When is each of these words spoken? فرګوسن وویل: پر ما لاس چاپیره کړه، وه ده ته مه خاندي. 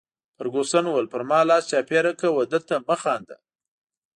فرګوسن 0.37 0.85
وویل: 0.87 1.07
پر 1.13 1.21
ما 1.29 1.39
لاس 1.49 1.63
چاپیره 1.71 2.11
کړه، 2.19 2.29
وه 2.31 2.43
ده 2.51 2.59
ته 2.67 2.75
مه 2.87 2.95
خاندي. 3.01 3.37